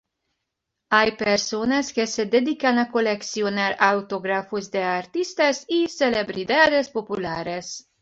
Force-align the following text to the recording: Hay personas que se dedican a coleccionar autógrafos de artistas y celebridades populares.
Hay 0.89 1.11
personas 1.11 1.93
que 1.93 2.07
se 2.07 2.25
dedican 2.25 2.79
a 2.79 2.89
coleccionar 2.91 3.77
autógrafos 3.79 4.71
de 4.71 4.81
artistas 4.81 5.63
y 5.67 5.89
celebridades 5.89 6.89
populares. 6.89 7.87